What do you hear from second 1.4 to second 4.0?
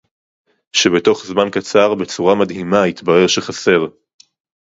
קצר בצורה מדהימה יתברר שחסר